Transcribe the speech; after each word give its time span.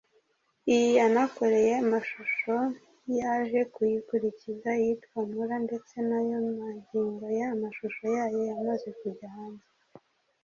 Iyi 0.73 0.89
yanakoreye 0.99 1.71
amashusho 1.83 2.55
yaje 3.19 3.59
kuyikurikiza 3.73 4.69
iyitwa 4.81 5.19
‘Mula’ 5.31 5.55
ndetse 5.65 5.93
nayo 6.09 6.37
magingo 6.59 7.23
aya 7.31 7.47
amashusho 7.55 8.03
yayo 8.15 8.39
yamaze 8.49 8.89
kujya 8.99 9.27
hanze 9.35 9.67